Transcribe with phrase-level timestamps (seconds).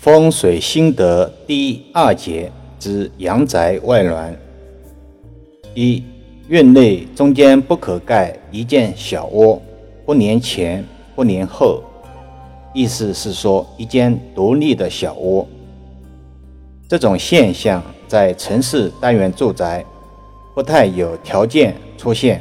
[0.00, 4.34] 风水心得第二节之阳宅外峦。
[5.74, 6.02] 一、
[6.48, 9.60] 院内中间不可盖一间小窝，
[10.06, 10.82] 不连前
[11.14, 11.82] 不连后，
[12.72, 15.46] 意思是说一间独立的小窝。
[16.88, 19.84] 这种现象在城市单元住宅
[20.54, 22.40] 不太有条件出现，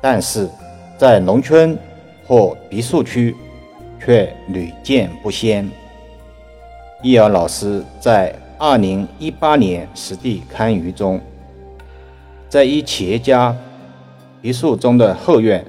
[0.00, 0.48] 但是
[0.96, 1.78] 在农村
[2.26, 3.36] 或别墅区。
[4.06, 5.68] 却屡见不鲜。
[7.02, 11.20] 易遥老师在二零一八年实地勘舆中，
[12.48, 13.54] 在一企业家
[14.40, 15.64] 别墅中的后院，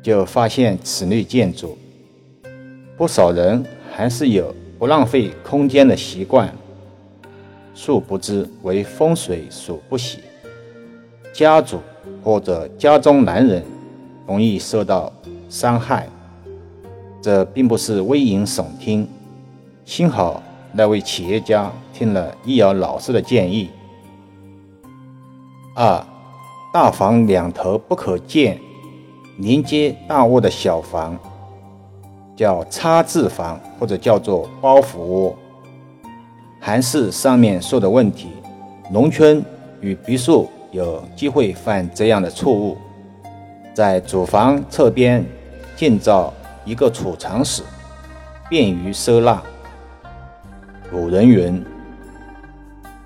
[0.00, 1.76] 就发现此类建筑。
[2.96, 6.54] 不少人还是有不浪费空间的习惯，
[7.74, 10.20] 殊不知为风水所不喜，
[11.32, 11.80] 家主
[12.22, 13.60] 或者家中男人
[14.24, 15.12] 容易受到
[15.48, 16.08] 伤害。
[17.22, 19.06] 这并不是危言耸听，
[19.84, 20.42] 幸好
[20.72, 23.68] 那位企业家听了易遥老师的建议。
[25.74, 26.02] 二，
[26.72, 28.58] 大房两头不可建
[29.36, 31.18] 连接大卧的小房，
[32.34, 35.36] 叫插字房或者叫做包袱窝。
[36.58, 38.28] 还是上面说的问题，
[38.90, 39.44] 农村
[39.82, 42.78] 与别墅有机会犯这样的错误，
[43.74, 45.22] 在主房侧边
[45.76, 46.32] 建造。
[46.64, 47.62] 一个储藏室，
[48.48, 49.42] 便于收纳。
[50.90, 51.64] 古人云：“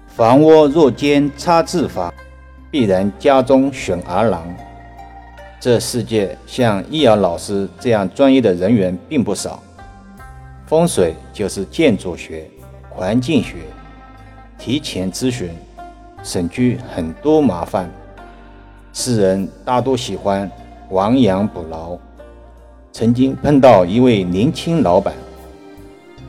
[0.09, 2.13] 房屋若兼插字房，
[2.71, 4.43] 必然家中选儿郎。”
[5.61, 9.63] 这世界像易遥老师这样专业的人员并不少。
[10.67, 12.51] 风水就是建筑学、
[12.91, 13.57] 环境学，
[14.59, 15.51] 提前咨询，
[16.23, 17.91] 省去很多麻烦。
[18.93, 20.51] 世人大多喜欢
[20.91, 21.99] 亡羊补牢。
[22.95, 25.13] 曾经碰到一位年轻老板，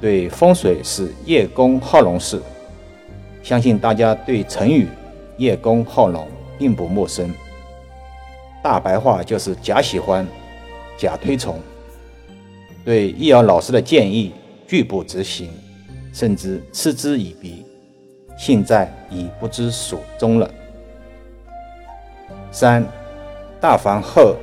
[0.02, 2.42] 对风水是叶公好龙式，
[3.44, 4.88] 相信大家对成语
[5.38, 7.32] “叶公好龙”并不陌生。
[8.64, 10.26] 大白话就是假喜欢、
[10.98, 11.60] 假推崇。
[12.84, 14.34] 对易遥老师的建议
[14.66, 15.52] 拒不执行，
[16.12, 17.64] 甚至嗤之以鼻，
[18.40, 20.50] 现在已不知所终了。
[22.52, 22.84] 三
[23.62, 24.36] 大房后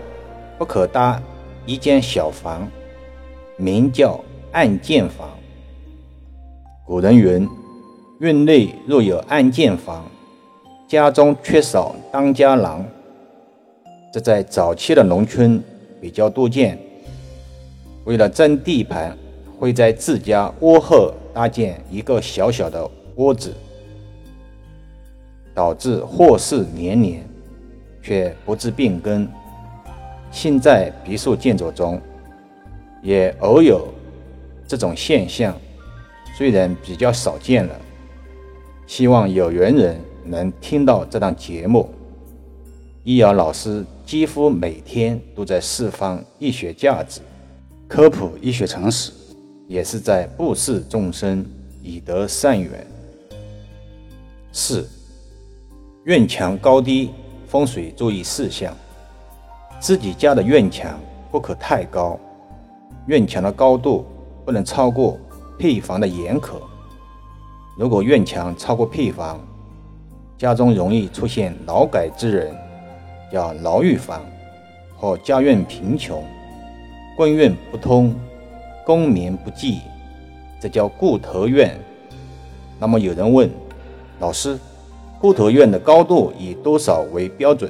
[0.56, 1.20] 不可搭。
[1.64, 2.68] 一间小房，
[3.56, 4.18] 名叫
[4.50, 5.30] 暗箭房。
[6.84, 7.48] 古人云
[8.18, 10.04] ：“院内若有暗箭房，
[10.88, 12.84] 家中缺少当家郎。”
[14.12, 15.62] 这在早期的农村
[16.00, 16.76] 比较多见。
[18.04, 19.16] 为了争地盘，
[19.56, 23.54] 会在自家窝后搭建一个小小的窝子，
[25.54, 27.24] 导致祸事连连，
[28.02, 29.28] 却不治病根。
[30.32, 32.00] 现在别墅建筑中
[33.02, 33.86] 也偶有
[34.66, 35.54] 这种现象，
[36.36, 37.80] 虽然比较少见了。
[38.86, 41.88] 希望有缘人能听到这档节目。
[43.04, 47.20] 易遥老师几乎每天都在释放医学价值，
[47.86, 49.12] 科普医学常识，
[49.68, 51.44] 也是在布施众生，
[51.82, 52.86] 以得善缘。
[54.52, 54.88] 四
[56.04, 57.10] 院墙高低
[57.46, 58.76] 风水注意事项。
[59.82, 60.96] 自己家的院墙
[61.28, 62.16] 不可太高，
[63.06, 64.06] 院墙的高度
[64.44, 65.18] 不能超过
[65.58, 66.62] 配房的檐口。
[67.76, 69.40] 如果院墙超过配房，
[70.38, 72.54] 家中容易出现劳改之人，
[73.32, 74.20] 叫牢狱房，
[74.96, 76.22] 或家院贫穷，
[77.16, 78.14] 官运不通，
[78.86, 79.80] 功名不济，
[80.60, 81.76] 这叫固头院。
[82.78, 83.50] 那么有人问
[84.20, 84.56] 老师，
[85.20, 87.68] 固头院的高度以多少为标准？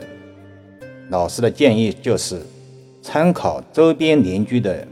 [1.09, 2.41] 老师的建议就是，
[3.03, 4.87] 参考周边邻居的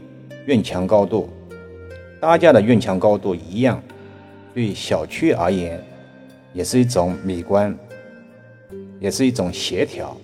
[0.45, 1.29] 院墙高度，
[2.19, 3.81] 大家的院墙高度一样，
[4.53, 5.83] 对小区而言，
[6.53, 7.75] 也是一种美观，
[8.99, 10.15] 也是一种协调。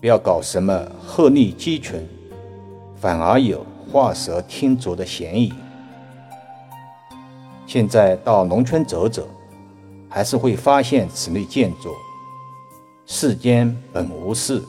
[0.00, 2.06] 不要搞什么鹤立鸡群，
[2.96, 5.52] 反而有画蛇添足的嫌疑。
[7.66, 9.26] 现在到农村走走，
[10.08, 11.90] 还是会发现此类建筑。
[13.06, 14.62] 世间本无事。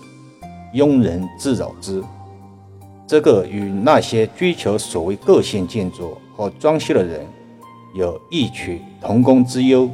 [0.73, 2.03] 庸人自扰之，
[3.05, 7.25] 这个与那些追求所谓个性建筑和装修的人
[7.93, 9.87] 有异曲同工之忧。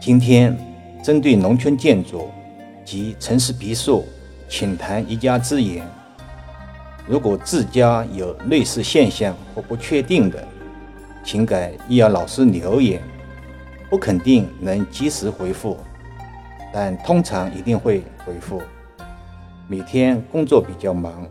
[0.00, 0.56] 今天
[1.04, 2.28] 针对农村建筑
[2.84, 4.04] 及城市别墅，
[4.48, 5.86] 请谈一家之言。
[7.06, 10.42] 如果自家有类似现象或不确定的，
[11.22, 13.00] 请给易遥老师留言，
[13.88, 15.76] 不肯定能及时回复，
[16.72, 18.60] 但通常一定会回复。
[19.70, 21.24] 每天工作比较忙，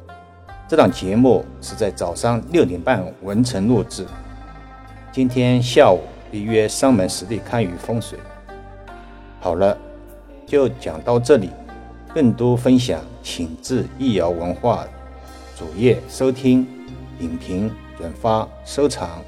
[0.65, 4.07] 这档节目是在早上六点半完成录制，
[5.11, 5.99] 今天下午
[6.31, 8.17] 预约上门实地看雨风水。
[9.41, 9.77] 好了，
[10.45, 11.49] 就讲到这里，
[12.13, 14.87] 更多分享请至易瑶文化
[15.57, 16.65] 主页收听、
[17.17, 19.21] 点评、转发、收藏。